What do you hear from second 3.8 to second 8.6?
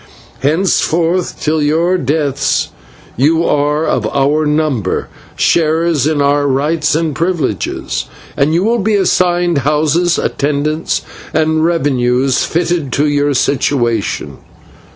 of our number, sharers in our rights and privileges, and to